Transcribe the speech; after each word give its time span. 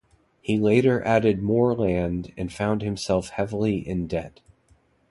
He 0.41 0.57
later 0.57 1.03
added 1.05 1.43
more 1.43 1.75
land 1.75 2.33
and 2.35 2.51
found 2.51 2.81
himself 2.81 3.29
heavily 3.29 3.87
in 3.87 4.07
debt. 4.07 4.39